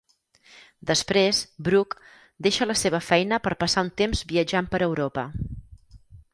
[0.91, 2.01] Després, Brooke
[2.47, 5.31] deixa la seva feina per passar un temps viatjant per Europa.